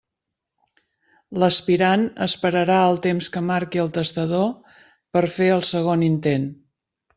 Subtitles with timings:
[1.43, 4.49] L'aspirant esperarà el temps que marqui el testador
[5.19, 6.53] per fer el segon intent.